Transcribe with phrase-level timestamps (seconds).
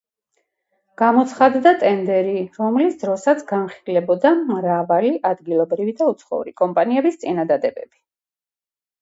[1.01, 8.03] გამოცხადდა ტენდერი, რომლის დროსაც განიხილებოდა მრავალი ადგილობრივი და უცხოური კომპანიების წინადადებები.